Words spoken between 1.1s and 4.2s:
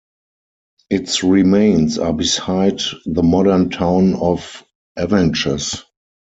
remains are beside the modern town